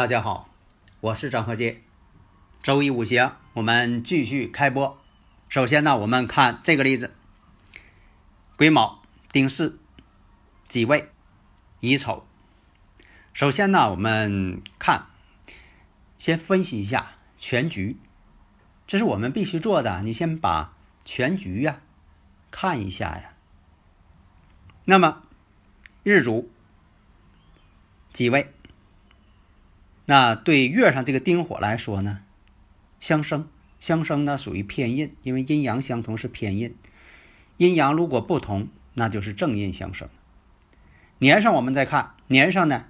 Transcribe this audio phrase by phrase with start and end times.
[0.00, 0.48] 大家好，
[1.00, 1.82] 我是张和杰。
[2.62, 4.98] 周一五行，我们继续开播。
[5.50, 7.14] 首先呢，我们看这个例子：
[8.56, 9.78] 癸卯、丁巳、
[10.66, 11.10] 己未、
[11.80, 12.26] 乙丑。
[13.34, 15.08] 首先呢，我们看，
[16.18, 17.98] 先分析一下全局，
[18.86, 20.00] 这是我们必须做的。
[20.00, 21.78] 你先把全局呀
[22.50, 23.34] 看一下呀。
[24.86, 25.20] 那么
[26.02, 26.50] 日主
[28.14, 28.54] 己未。
[30.10, 32.18] 那对月上这个丁火来说呢，
[32.98, 36.74] 相生，相生呢属于偏印，因为阴阳相同是偏印，
[37.58, 40.08] 阴阳如果不同，那就是正印相生。
[41.20, 42.86] 年上我们再看，年上呢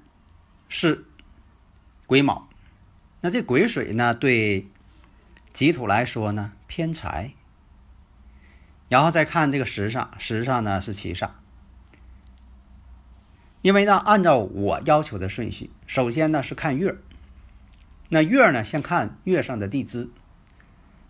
[0.71, 1.05] 是
[2.07, 2.49] 癸卯，
[3.21, 4.67] 那这癸水呢对
[5.53, 7.35] 己土来说呢偏财，
[8.89, 11.29] 然后再看这个时上，时上呢是七煞。
[13.61, 16.97] 因为呢按照我要求的顺序，首先呢是看月。
[18.13, 18.65] 那月呢？
[18.65, 20.11] 先看月上的地支。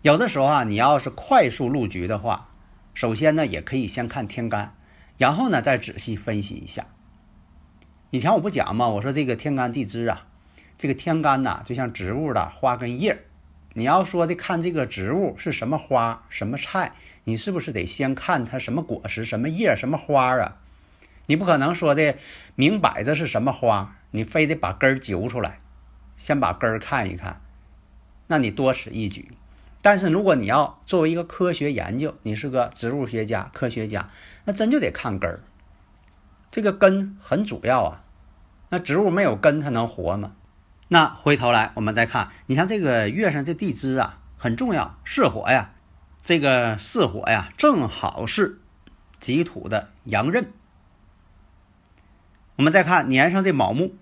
[0.03, 2.49] 有的时候啊，你要是快速入局的话，
[2.93, 4.75] 首先呢，也可以先看天干，
[5.17, 6.85] 然后呢，再仔细分析一下。
[8.11, 10.27] 以前我不讲嘛，我说这个天干地支啊，
[10.77, 13.23] 这个天干呐，就像植物的花跟叶。
[13.73, 20.57] 你要说的看这个植物是什么花、什么菜，你是不是得先看它什么果实、什么叶、什么花啊？
[21.25, 22.15] 你不可能说的
[22.53, 25.57] 明摆着是什么花，你非得把根儿揪出来。
[26.21, 27.41] 先把根儿看一看，
[28.27, 29.31] 那你多此一举。
[29.81, 34.11] 但是如果你要作为一个科学研究，你是个植物学家、科学家，
[34.45, 35.39] 那真就得看根儿。
[36.51, 38.03] 这个根很主要啊。
[38.69, 40.33] 那植物没有根，它能活吗？
[40.89, 45.71] 那回头来我们再看，你像这个月上这地支啊，很重要，巳火呀，
[46.21, 48.61] 这个巳火呀，正好是
[49.19, 50.51] 己土的阳刃。
[52.57, 53.95] 我们再看年上这卯木。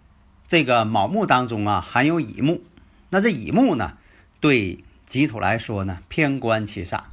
[0.50, 2.64] 这个卯木当中啊，含有乙木，
[3.12, 4.00] 那这乙木呢，
[4.40, 7.04] 对己土来说呢，偏官七煞。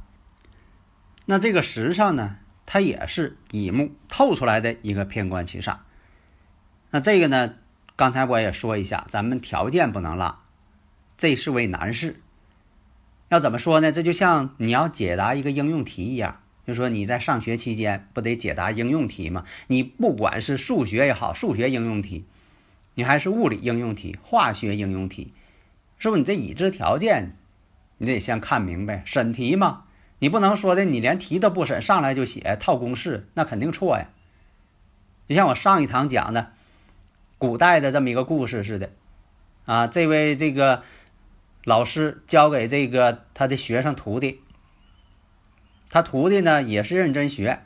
[1.27, 5.77] 那这个时上呢，它也是乙木透出来的一个偏官七煞。
[6.89, 7.53] 那这个呢，
[7.95, 10.39] 刚才我也说一下，咱们条件不能落，
[11.15, 12.19] 这是为难事。
[13.29, 13.91] 要怎么说呢？
[13.91, 19.45] 这就像你要解答一个应用题一样，就说你在上学期间不得解答应用题吗？
[19.67, 22.25] 你不管是数学也好，数学应用题。
[22.97, 25.31] 你还是物理应用题、化学应用题，
[25.99, 26.19] 是不是？
[26.19, 27.37] 你这已知条件，
[27.99, 29.03] 你得先看明白。
[29.05, 29.83] 审题嘛，
[30.17, 34.09] 你不能说的，你连题都不审，上来就写套公式，那肯定错呀。
[35.29, 36.53] 就像我上一堂讲的，
[37.37, 38.89] 古代的这么一个故事似的，
[39.65, 40.81] 啊，这位这个
[41.65, 44.41] 老师教给这个他的学生徒弟，
[45.91, 47.59] 他徒弟呢也是认真学。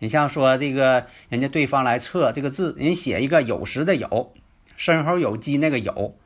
[0.00, 4.34] 你像说这个，人家对方来测这个字，人写一个有时的有。
[4.82, 6.16] 申猴有鸡那个有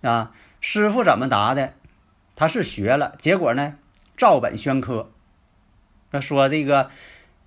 [0.00, 0.30] 啊，
[0.60, 1.74] 师傅怎么答的？
[2.36, 3.78] 他是学了，结果呢，
[4.16, 5.10] 照本宣科。
[6.12, 6.88] 他说这个，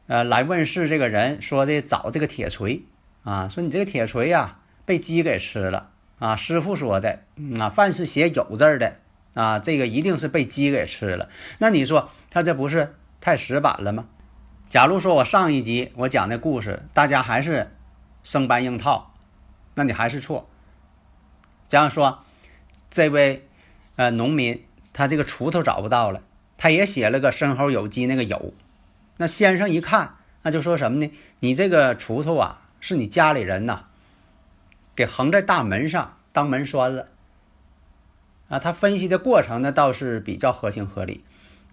[0.07, 2.83] 呃，来问事这个人说的找这个铁锤
[3.23, 6.35] 啊，说你这个铁锤呀被鸡给吃了啊。
[6.35, 7.19] 师傅说的
[7.57, 8.97] 啊，凡是写有字的
[9.33, 11.29] 啊，这个一定是被鸡给吃了。
[11.59, 14.07] 那你说他这不是太死板了吗？
[14.67, 17.71] 假如说我上一集我讲的故事，大家还是
[18.25, 19.11] 生搬硬套。
[19.75, 20.49] 那你还是错。
[21.67, 22.23] 这样说，
[22.91, 23.47] 这位
[23.95, 26.21] 呃农民，他这个锄头找不到了，
[26.57, 28.53] 他也写了个“申猴有鸡”那个有。
[29.17, 31.11] 那先生一看，那就说什么呢？
[31.39, 33.85] 你这个锄头啊，是你家里人呐，
[34.95, 37.07] 给横在大门上当门栓了。
[38.49, 41.23] 啊，他分析的过程呢，倒是比较合情合理。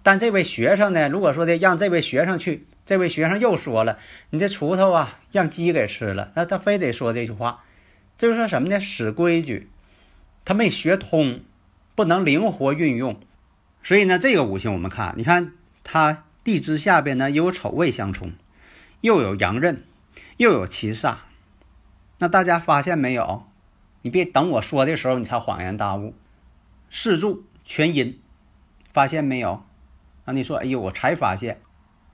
[0.02, 3.98] 但这位学生呢，如果说的让这位学生去，这位学生又说了，
[4.30, 7.64] 你这锄头啊，让鸡给吃了，那他非得说这句话。
[8.20, 8.78] 就是说什么呢？
[8.78, 9.70] 死规矩，
[10.44, 11.40] 他没学通，
[11.94, 13.18] 不能灵活运用，
[13.82, 18.32] 所以呢，这个五行我们看，你看它地支下边呢有丑未相冲，
[19.00, 19.84] 又有阳刃，
[20.36, 21.14] 又有七煞，
[22.18, 23.46] 那大家发现没有？
[24.02, 26.12] 你别等我说的时候你才恍然大悟，
[26.90, 28.20] 四柱全阴，
[28.92, 29.64] 发现没有？
[30.26, 31.58] 啊，你说，哎呦，我才发现。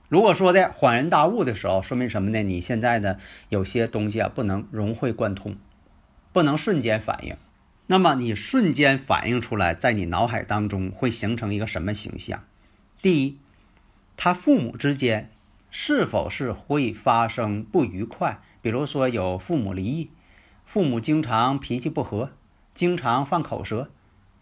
[0.07, 2.41] 如果说的恍然大悟的时候，说明什么呢？
[2.43, 3.17] 你现在呢，
[3.49, 5.57] 有些东西啊，不能融会贯通，
[6.31, 7.35] 不能瞬间反应。
[7.87, 12.43] 那么你瞬间反应出来，在你脑海当中会形成一个什么形象？
[13.01, 13.37] 第一，
[14.17, 15.31] 他父母之间
[15.71, 18.41] 是否是会发生不愉快？
[18.61, 20.11] 比如说有父母离异，
[20.65, 22.31] 父母经常脾气不和，
[22.73, 23.89] 经常犯口舌。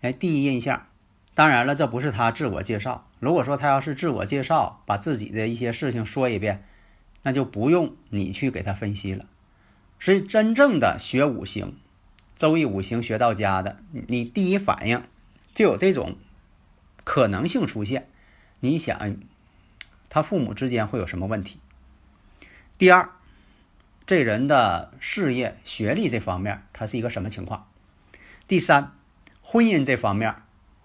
[0.01, 0.87] 哎，第一印象。
[1.35, 3.07] 当然了，这不是他自我介绍。
[3.19, 6.63] 如果说他要是自我介绍，把自己的一些事情说一遍，
[7.23, 9.25] 那就不用你去给他分析了。
[9.99, 11.75] 所以，真正的学五行，
[12.35, 13.77] 周易五行学到家的，
[14.07, 15.03] 你第一反应
[15.53, 16.15] 就有这种
[17.03, 18.07] 可能性出现。
[18.59, 19.17] 你想，
[20.09, 21.59] 他父母之间会有什么问题？
[22.77, 23.09] 第二，
[24.05, 27.67] 这人的事业、学历这方面，他是一个什么情况？
[28.47, 28.91] 第三，
[29.41, 30.35] 婚姻这方面。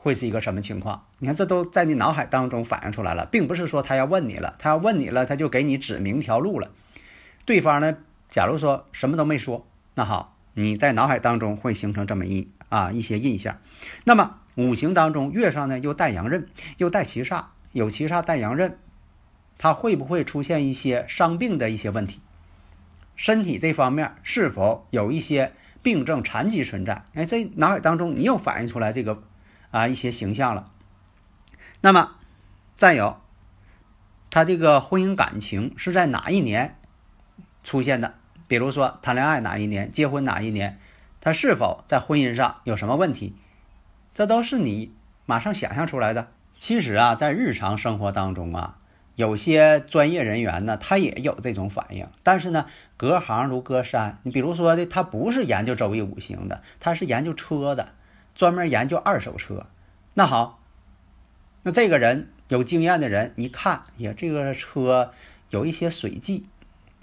[0.03, 1.05] 会是一个什么情况？
[1.19, 6.71] 你看，这都在你脑海当中反映出来了，并不是说他要问你了，他要问你了，他就给你指明条路了。
[7.45, 7.99] 对方呢，
[8.31, 13.59] 假如说什么都没说，那好，你在脑海当中会形成这么一啊一些印象。
[14.05, 18.79] 那么五行当中月上呢又带阳刃，又带七煞，有七煞带阳刃，
[19.59, 22.21] 他会不会出现一些伤病的一些问题？
[23.17, 27.05] 身体这方面是否有一些病症残疾存在？
[27.15, 29.23] 哎，这脑海当中你又反映出来这个。
[29.73, 30.73] 啊，一些形象了。
[31.81, 32.17] 那么，
[32.77, 33.21] 再有，
[34.29, 36.77] 他这个婚姻感情是在哪一年
[37.63, 38.15] 出现的？
[38.51, 40.81] 比如说谈恋爱哪一年，结婚哪一年，
[41.21, 43.37] 他是否在婚姻上有什么问题？
[44.13, 44.93] 这都是你
[45.25, 46.27] 马上想象出来的。
[46.57, 48.79] 其实啊，在日常生活当中啊，
[49.15, 52.67] 有些专业人员呢，他也有这种反应，但是呢，
[52.97, 54.19] 隔行如隔山。
[54.25, 57.91] 你比如说的，他不是研究周易五行的，他是研究车的。
[58.35, 59.67] 专门研究二手车，
[60.15, 60.59] 那好，
[61.63, 65.13] 那这个人有经验的人一看，呀，这个车
[65.51, 66.47] 有一些水迹，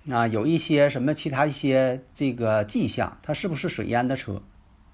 [0.09, 4.41] 啊，有一些什么其他一些这个迹象，它是不是水淹的车？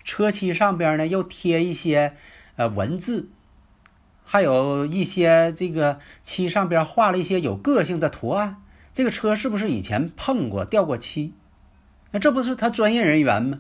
[0.04, 2.14] 车漆上边呢又贴一些
[2.56, 3.30] 呃文字，
[4.24, 8.58] 还有一些这个漆上边画了一些有个性的图案，
[8.94, 11.34] 这个车是不是以前碰过掉过漆？
[12.12, 13.60] 那这不是他专业人员吗？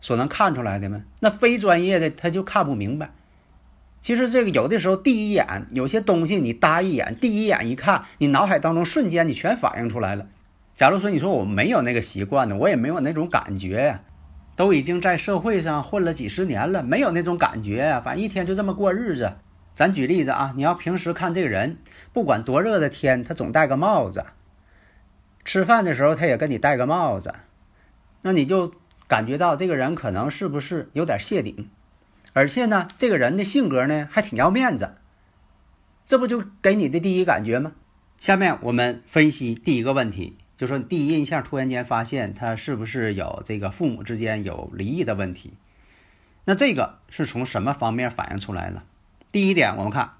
[0.00, 1.02] 所能看出来的吗？
[1.20, 3.12] 那非专业的他就看不明白。
[4.02, 10.26] 其实这个有的时候第一眼有些东西你搭一眼，第一眼一看，你脑海当中瞬间你全反映出来了。
[10.80, 14.00] 假如说你说我没有那个习惯呢，我也没有那种感觉呀，
[14.56, 18.00] 都已经在社会上混了几十年了，没有那种感觉呀。
[18.02, 19.34] 反正一天就这么过日子。
[19.74, 21.76] 咱举例子啊，你要平时看这个人，
[22.14, 24.24] 不管多热的天，他总戴个帽子。
[25.44, 27.34] 吃饭的时候他也跟你戴个帽子，
[28.22, 28.72] 那你就。
[29.06, 31.68] 感觉到这个人可能是不是有点谢顶，
[32.32, 34.92] 而且呢，这个人的性格呢还挺要面子，
[36.06, 37.72] 这不就给你的第一感觉吗？
[38.18, 45.54] 下面我们分析第一个问题，就说第一印象突然间发现他是不是有这个父母之间有离异的问题？
[46.44, 48.84] 那这个是从什么方面反映出来了？
[49.32, 50.16] 第一点，我们看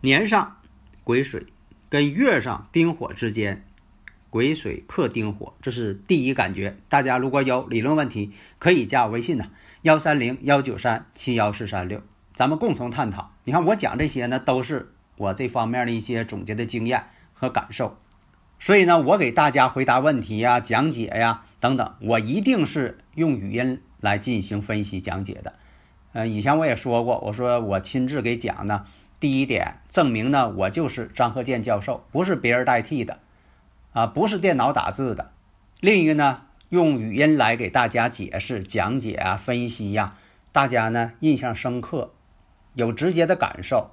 [0.00, 0.56] 年上
[1.04, 1.46] 癸水
[1.88, 3.64] 跟月上丁火之间。
[4.30, 6.76] 癸水克丁火，这是第一感觉。
[6.88, 9.48] 大家如果有理论问题，可以加我微信呢，
[9.82, 12.02] 幺三零幺九三七幺四三六，
[12.34, 13.30] 咱们共同探讨。
[13.44, 17.96] 你看我讲这些呢，都是我这方面的一些总结的经验和感受。
[18.64, 25.52] 所以呢，我给大家回答问题呀、讲解呀等等，我一定是用语音来进行分析讲解的。
[26.14, 28.86] 呃，以前我也说过，我说我亲自给讲呢。
[29.20, 33.18] 第一点，证明呢，我就是张鹤健教授，不是别人代替的。
[33.92, 35.32] 啊，不是电脑打字的。
[35.80, 40.14] 另一个呢，用语音来给大家解释、讲解啊、分析呀，
[40.52, 42.14] 大家呢印象深刻，
[42.72, 43.90] 有直接的感受，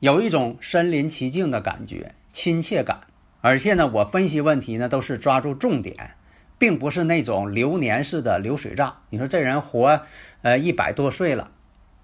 [0.00, 3.00] 有一种身临其境的感觉，亲切感。
[3.44, 6.12] 而且呢，我分析问题呢都是抓住重点，
[6.56, 9.02] 并不是那种流年式的流水账。
[9.10, 10.00] 你说这人活
[10.40, 11.50] 呃一百多岁了，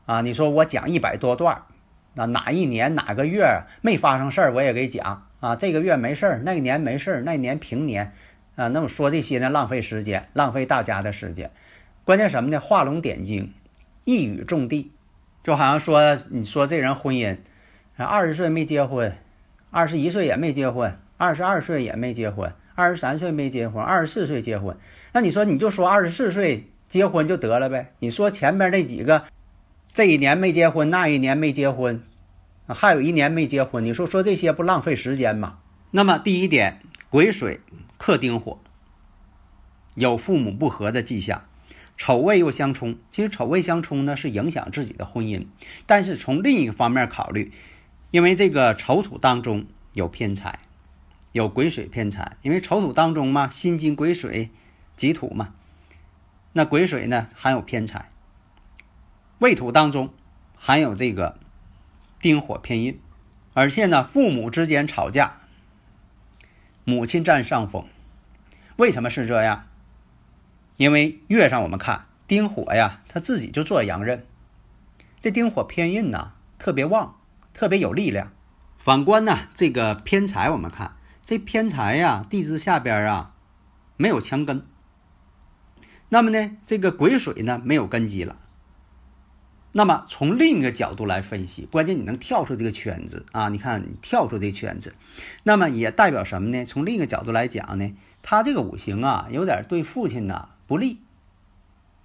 [0.04, 1.62] 啊，你说我讲一百多段，
[2.12, 5.28] 那哪一年哪个月没发生事儿，我也给讲。
[5.40, 8.12] 啊，这个月没事儿，那年没事儿，那年平年，
[8.56, 11.50] 啊，那么说这些呢，浪费时间，浪费大家的时间。
[12.04, 12.60] 关键什么呢？
[12.60, 13.54] 画龙点睛，
[14.04, 14.90] 一语中的，
[15.42, 17.38] 就好像说，你说这人婚姻，
[17.96, 19.16] 二十岁没结婚，
[19.70, 24.74] 二十一岁也没结婚，二十二岁也没结婚，二十三岁没结婚，二十四岁结婚。
[25.12, 27.92] 那你说你就说二十四岁结婚就得了呗？
[27.98, 29.24] 你说前边那几个，
[29.92, 32.02] 这一年没结婚，那一年没结婚。
[32.66, 35.58] 还有一年没结婚，你说说这些不浪费时间吗？
[35.90, 37.60] 那么第一点，癸水
[37.98, 38.58] 克丁火，
[39.96, 41.44] 有父母不和的迹象，
[41.98, 42.96] 丑未又相冲。
[43.12, 45.44] 其实丑未相冲呢，是影响自己的婚姻。
[45.84, 47.52] 但是从另一个方面考虑，
[48.10, 50.60] 因为这个丑土当中有偏财，
[51.32, 52.36] 有癸水偏财。
[52.42, 54.50] 因为丑土当中嘛，辛金癸水
[54.96, 55.54] 己土嘛，
[56.52, 58.10] 那癸水呢含有偏财。
[59.38, 60.12] 未土当中
[60.56, 61.38] 含有这个
[62.20, 63.00] 丁火偏印，
[63.54, 65.36] 而且呢，父母之间吵架，
[66.84, 67.86] 母亲占上风。
[68.76, 69.66] 为什么是这样？
[70.76, 74.26] 因为月上我们看丁火呀，他自己就做阳刃，
[75.20, 77.16] 这丁火偏印呢特别旺，
[77.52, 78.32] 特别有力量。
[78.78, 80.96] 反观呢，这个偏财，我们看
[81.30, 83.36] 这偏财呀，地支下边啊
[83.96, 84.64] 没有强根，
[86.08, 88.36] 那么呢，这个癸水呢没有根基了。
[89.70, 93.48] 那么从另一个角度来分析，关键你能跳出这个圈子啊！
[93.48, 94.96] 你看你跳出这圈子，
[95.44, 96.64] 那么也代表什么呢？
[96.64, 101.00] 从另一个角度来讲呢，他这个五行啊，有点对父亲呢不利，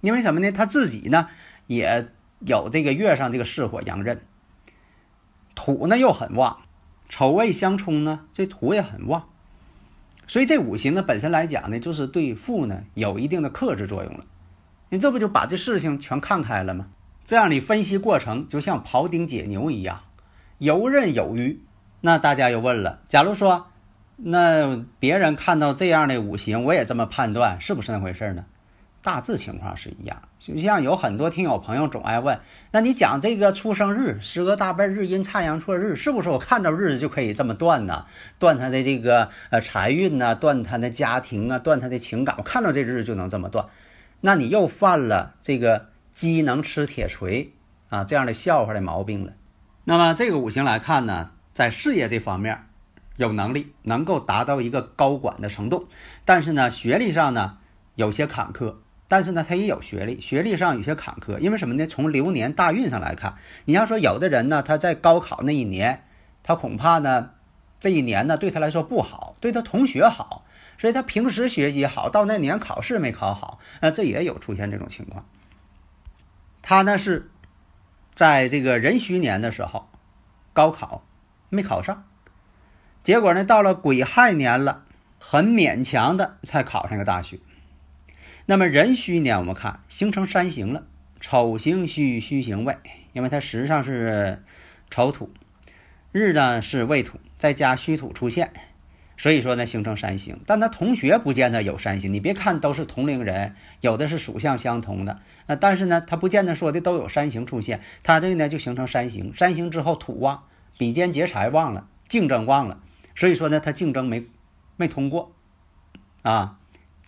[0.02, 0.52] 因为什么呢？
[0.52, 1.28] 他自己呢
[1.66, 4.24] 也有这个月上这个巳火阳刃，
[5.56, 6.60] 土呢又很旺，
[7.08, 9.28] 丑未相冲呢，这土也很旺，
[10.26, 14.24] 所以这五行呢本身来讲呢，就是对富呢有一定的克制作用了。
[14.90, 16.86] 你这不就把这事情全看开了吗？
[17.24, 20.00] 这样你分析过程就像庖丁解牛一样，
[20.58, 21.60] 游刃有余。
[22.00, 23.66] 那大家又问了：假如说，
[24.16, 28.44] 那别人看到这样的五行，我也这么判断，是不是那回事呢？
[29.06, 30.20] 大致情况是一样。
[30.40, 32.40] 就像有很多听友朋友总爱问：
[32.72, 38.06] 那你讲这个出生日、时隔大背、日阴差阳错日，是不是我看着日子就可以这么断呢？
[38.40, 40.34] 断他的这个呃财运呢？
[40.34, 41.60] 断他的家庭啊？
[41.60, 42.34] 断他的情感？
[42.36, 43.66] 我看到这日就能这么断？
[44.20, 45.90] 那你又犯了这个。
[46.16, 47.52] 鸡能吃铁锤
[47.90, 49.34] 啊，这样的笑话的毛病了。
[49.84, 52.64] 那么这个五行来看呢，在事业这方面
[53.16, 55.88] 有能力，能够达到一个高管的程度。
[56.24, 57.58] 但是呢，学历上呢
[57.96, 58.76] 有些坎坷。
[59.08, 61.38] 但是呢，他也有学历，学历上有些坎坷。
[61.38, 61.86] 因为什么呢？
[61.86, 66.04] 从流年大运上来看，你要说有的人呢，他在高考那一年，
[66.42, 67.30] 他恐怕呢
[67.78, 70.44] 这一年呢对他来说不好，对他同学好，
[70.76, 75.24] 所以他平时学习好，到那年考试没考好，那这也有出现这种情况。
[76.62, 77.30] 他呢是，
[78.16, 79.88] 在这个壬戌年的时候，
[80.52, 81.04] 高考
[81.48, 82.04] 没考上，
[83.04, 84.82] 结果呢到了癸亥年了，
[85.20, 87.38] 很勉强的才考上个大学。
[88.48, 90.86] 那么壬戌年我们看形成山形了，
[91.20, 92.76] 丑行戌，戌行未，
[93.12, 94.42] 因为它实际上是
[94.88, 95.30] 丑土，
[96.12, 98.52] 日呢是未土，再加戌土出现。
[99.18, 102.12] 所以说呢，形成三星，但他同学不见得有三星。
[102.12, 107.80] 你别看都是同龄人，有的是属相相同的，那但是呢，他不见得说的都有三星出现。
[108.02, 110.44] 他这个呢就形成三星，三星之后土旺，
[110.76, 112.78] 比肩劫财旺了，竞争旺了。
[113.14, 114.26] 所以说呢，他竞争没
[114.76, 115.32] 没通过，
[116.20, 116.58] 啊，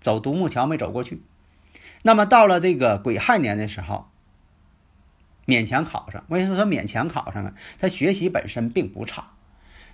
[0.01, 1.23] 走独木桥没走过去。
[2.03, 4.09] 那么到了这个癸亥年的时候，
[5.47, 6.25] 勉强考上。
[6.29, 7.55] 为什么说勉强考上啊？
[7.79, 9.31] 他学习本身并不差，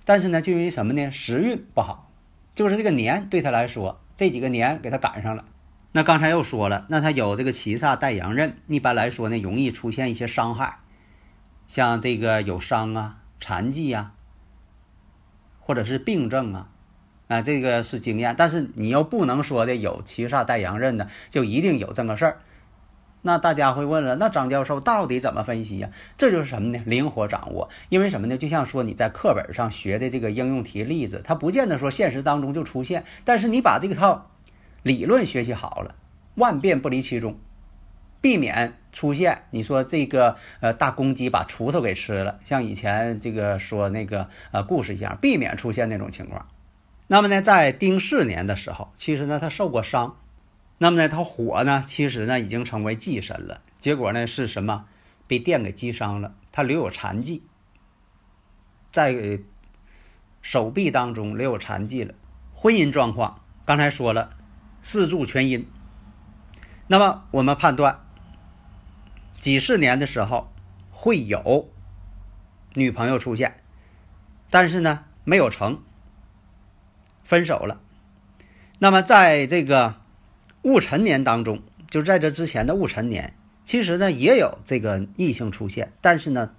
[0.03, 1.11] 但是呢，就因为什么呢？
[1.11, 2.11] 时运不好。
[2.53, 5.45] 就是这个年对他来说，这几个年给他赶上了。
[5.91, 10.79] 那刚才又说了，那他有这个七煞带阳刃，一般来说呢，容易出现一些伤害，
[11.67, 14.13] 像这个有伤啊、残疾呀，
[15.59, 16.69] 或者是病症啊，
[17.27, 18.35] 啊，这个是经验。
[18.37, 22.37] 但是你又不能说的有七煞带阳刃的，就一定有这个事儿。
[23.21, 25.89] 那大家会问了，那张教授到底怎么分析呀？
[26.15, 26.83] 这就是什么呢？
[26.85, 27.69] 灵活掌握。
[27.89, 28.37] 因为什么呢？
[28.37, 33.03] 就像说你在课本上学的这个应用题例子，它不见得说现实当中就出现。
[33.23, 34.29] 但是你把这个套
[34.83, 35.95] 理论学习好了，
[36.35, 37.39] 万变不离其中，
[38.21, 46.45] 避免出现你说这个呃大公鸡把锄头给吃了，像以前这个说那个呃故事一样，避免出现那种情况。
[47.07, 50.17] 那么呢，在丁巳年的时候，其实呢他受过伤。
[50.77, 53.61] 那么呢，他火呢，其实呢已经成为忌神了。
[53.79, 54.85] 结果呢是什么？
[55.27, 57.41] 被电给击伤了，他留有残疾，
[58.91, 59.39] 在
[60.41, 62.13] 手臂当中留有残疾了。
[62.53, 64.35] 婚姻状况刚才说了，
[64.83, 65.67] 四柱全阴。
[66.85, 68.05] 那么我们判断，
[69.39, 70.53] 几十年的时候
[70.91, 71.71] 会有
[72.75, 73.63] 女朋友出现，
[74.51, 75.81] 但是呢没有成，
[77.25, 77.81] 分手了。
[78.79, 79.95] 那么在这个。
[80.65, 86.55] 戊辰年当中，就在这之前的戊辰年，其实呢也有这个异性出现，但是呢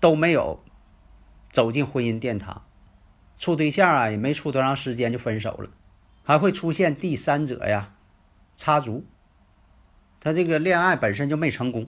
[0.00, 0.60] 都没有
[1.52, 2.64] 走进婚姻殿堂，
[3.38, 5.70] 处对象啊也没处多长时间就分手了，
[6.24, 7.94] 还会出现第三者呀
[8.56, 9.06] 插足，
[10.18, 11.86] 他这个恋爱本身就没成功，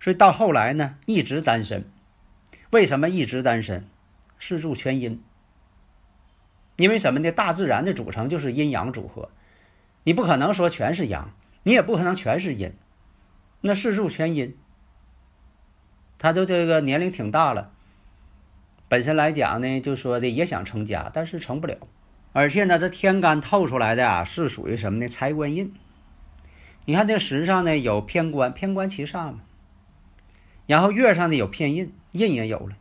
[0.00, 1.84] 所以到后来呢一直单身。
[2.70, 3.86] 为什么一直单身？
[4.38, 5.22] 四柱全阴，
[6.78, 7.32] 因为什么呢？
[7.32, 9.30] 大自然的组成就是阴阳组合。
[10.04, 11.32] 你不可能说全是阳，
[11.64, 12.72] 你也不可能全是阴，
[13.60, 14.56] 那四柱全阴，
[16.18, 17.72] 他就这个年龄挺大了，
[18.88, 21.76] 本身来讲呢，就说的也想成家，但是成不了。
[22.32, 25.08] 而且呢，这天干透出来的啊，是属于什么呢？
[25.08, 25.74] 财官印。
[26.84, 29.40] 你看这时上呢有偏官，偏官其煞嘛。
[30.66, 32.76] 然后月上呢有偏印，印也有了。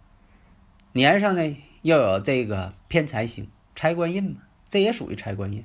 [0.93, 5.63] 年上呢又有这个偏财星，财官印嘛，这也属于财官印。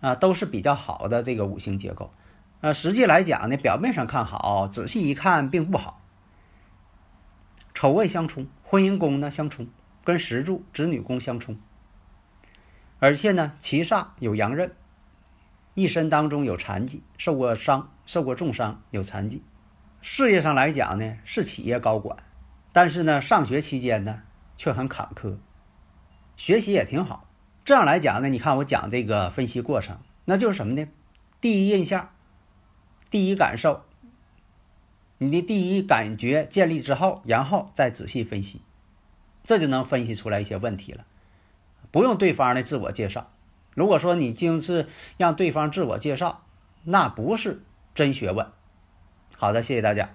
[0.00, 2.12] 啊，都是比较好的这个五行结构。
[2.60, 6.00] 啊，实际来讲呢，表面上看好，仔细一看并不好。
[7.74, 9.66] 丑未相冲，婚姻宫呢相冲，
[10.02, 11.58] 跟石柱、子女宫相冲。
[12.98, 14.72] 而且呢，七煞有阳刃，
[15.74, 19.42] 一身当中有残疾，受过伤，受过重伤，有残疾。
[20.00, 22.16] 事业上来讲呢，是企业高管，
[22.72, 24.22] 但是呢，上学期间呢
[24.56, 25.36] 却很坎坷，
[26.36, 27.28] 学习也挺好。
[27.64, 30.86] 这样来讲呢，你看我讲这个分析过程，那就是什么呢？
[31.40, 32.10] 第一印象，
[33.10, 33.82] 第一感受，
[35.18, 38.60] 你的第一感觉建立之后，然后再仔细分析，
[39.44, 41.04] 这就能分析出来一些问题了。
[41.90, 43.30] 不用对方的自我介绍。
[43.74, 46.44] 如果说你精是让对方自我介绍，
[46.84, 47.62] 那不是
[47.94, 48.46] 真学问。
[49.36, 50.14] 好的，谢谢大家。